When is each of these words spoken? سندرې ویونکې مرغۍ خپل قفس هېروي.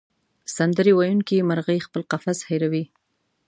سندرې 0.55 0.91
ویونکې 0.95 1.45
مرغۍ 1.49 1.79
خپل 1.87 2.01
قفس 2.11 2.39
هېروي. 2.49 2.83